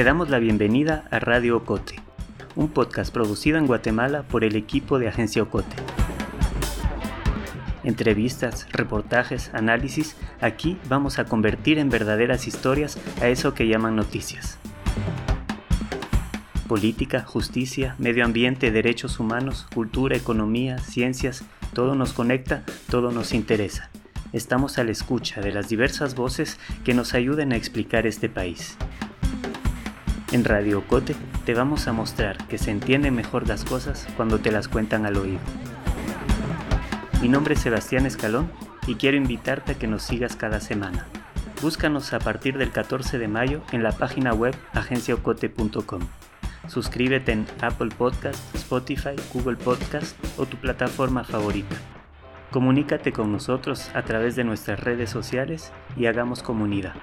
[0.00, 1.96] Te damos la bienvenida a Radio Ocote,
[2.56, 5.76] un podcast producido en Guatemala por el equipo de Agencia Ocote.
[7.84, 14.58] Entrevistas, reportajes, análisis, aquí vamos a convertir en verdaderas historias a eso que llaman noticias.
[16.66, 23.90] Política, justicia, medio ambiente, derechos humanos, cultura, economía, ciencias, todo nos conecta, todo nos interesa.
[24.32, 28.78] Estamos a la escucha de las diversas voces que nos ayuden a explicar este país.
[30.32, 34.52] En Radio Cote te vamos a mostrar que se entienden mejor las cosas cuando te
[34.52, 35.40] las cuentan al oído.
[37.20, 38.48] Mi nombre es Sebastián Escalón
[38.86, 41.06] y quiero invitarte a que nos sigas cada semana.
[41.60, 46.02] Búscanos a partir del 14 de mayo en la página web agenciaocote.com.
[46.68, 51.74] Suscríbete en Apple Podcast, Spotify, Google Podcast o tu plataforma favorita.
[52.52, 56.94] Comunícate con nosotros a través de nuestras redes sociales y hagamos comunidad.